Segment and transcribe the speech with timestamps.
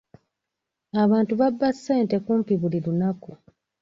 [1.03, 3.31] Abantu babba ssente kumpi buli lunaku.